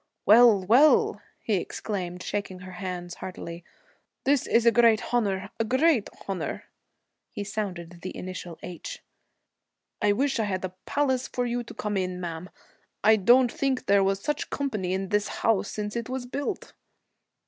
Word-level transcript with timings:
'Well, 0.25 0.65
well!' 0.65 1.21
he 1.41 1.57
exclaimed, 1.57 2.23
shaking 2.23 2.59
hands 2.61 3.13
heartily. 3.21 3.63
'This 4.23 4.47
is 4.47 4.65
a 4.65 4.71
great 4.71 5.13
honor 5.13 5.51
a 5.59 5.63
great 5.63 6.09
honor.' 6.27 6.63
He 7.29 7.43
sounded 7.43 8.01
the 8.01 8.17
initial 8.17 8.57
h. 8.63 9.03
'I 10.01 10.13
wish 10.13 10.39
I 10.39 10.45
had 10.45 10.65
a 10.65 10.73
palace 10.87 11.27
for 11.27 11.45
you 11.45 11.61
to 11.61 11.75
come 11.75 11.97
in, 11.97 12.19
ma'am. 12.19 12.49
I 13.03 13.15
don't 13.15 13.51
think 13.51 13.85
there 13.85 14.03
was 14.03 14.19
such 14.19 14.49
company 14.49 14.93
in 14.95 15.09
this 15.09 15.27
house 15.45 15.69
since 15.69 15.95
it 15.95 16.09
was 16.09 16.25
built.' 16.25 16.73